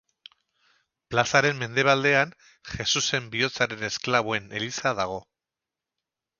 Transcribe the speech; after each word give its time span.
Plazaren 1.13 1.59
mendebaldean 1.63 2.33
Jesusen 2.71 3.29
Bihotzaren 3.37 3.87
Esklaboen 3.93 4.51
eliza 4.63 4.99
dago. 5.05 5.23